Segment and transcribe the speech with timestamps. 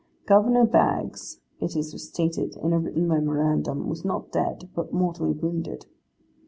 [0.27, 5.85] Governor Baggs, it is stated in a written memorandum, was not dead, but mortally wounded.